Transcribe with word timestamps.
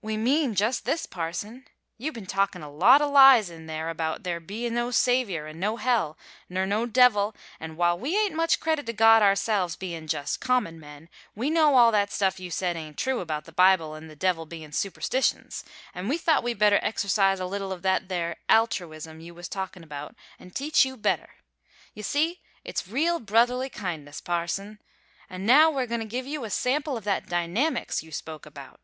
"We 0.00 0.16
mean 0.16 0.54
just 0.54 0.86
this, 0.86 1.04
parson; 1.04 1.66
you 1.98 2.10
been 2.10 2.24
talkin' 2.24 2.62
a 2.62 2.70
lot 2.72 3.02
of 3.02 3.10
lies 3.10 3.50
in 3.50 3.66
there 3.66 3.90
about 3.90 4.22
there 4.22 4.40
bein' 4.40 4.72
no 4.74 4.90
Saviour 4.90 5.46
an' 5.46 5.60
no 5.60 5.76
hell, 5.76 6.16
ner 6.48 6.64
no 6.64 6.86
devil, 6.86 7.36
an' 7.60 7.76
while 7.76 7.98
we 7.98 8.16
ain't 8.16 8.34
much 8.34 8.58
credit 8.60 8.86
to 8.86 8.94
God 8.94 9.20
ourselves, 9.20 9.76
bein' 9.76 10.06
just 10.08 10.40
common 10.40 10.80
men, 10.80 11.10
we 11.34 11.50
know 11.50 11.74
all 11.76 11.92
that 11.92 12.10
stuff 12.10 12.40
you 12.40 12.50
said 12.50 12.76
ain't 12.78 12.96
true 12.96 13.20
about 13.20 13.44
the 13.44 13.52
Bible 13.52 13.94
an' 13.94 14.06
the 14.06 14.16
devil 14.16 14.46
bein' 14.46 14.72
superstitions, 14.72 15.64
an' 15.94 16.08
we 16.08 16.16
thought 16.16 16.42
we 16.42 16.54
better 16.54 16.80
exercise 16.80 17.38
a 17.38 17.44
little 17.44 17.72
of 17.72 17.82
that 17.82 18.08
there 18.08 18.38
altruism 18.48 19.20
you 19.20 19.34
was 19.34 19.48
talkin' 19.50 19.84
about 19.84 20.16
an' 20.38 20.50
teach 20.50 20.86
you 20.86 20.96
better. 20.96 21.34
You 21.92 22.02
see, 22.02 22.40
it's 22.64 22.88
real 22.88 23.20
brotherly 23.20 23.68
kindness, 23.68 24.18
parson. 24.22 24.78
An' 25.28 25.44
now 25.44 25.70
we're 25.70 25.86
goin' 25.86 26.00
to 26.00 26.06
give 26.06 26.26
you 26.26 26.44
a 26.44 26.48
sample 26.48 26.96
of 26.96 27.04
that 27.04 27.28
dynamics 27.28 28.02
you 28.02 28.12
spoke 28.12 28.46
about. 28.46 28.80